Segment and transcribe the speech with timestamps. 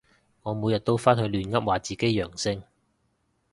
[0.41, 2.63] 我每日都返去亂噏話自己陽性